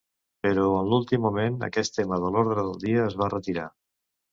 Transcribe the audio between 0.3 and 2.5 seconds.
Però en l'últim moment, aquest tema de